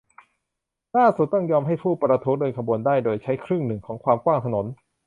[0.97, 4.65] ล่าสุดต้องยอมให้ผู้ประท้วงเดินขบวนได้โดยใช้ครึ่งหนึ่งของความกว้างถนน